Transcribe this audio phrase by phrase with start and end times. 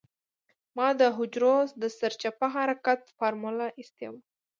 [0.77, 4.19] ما د حجرو د سرچپه حرکت فارموله اېستې وه.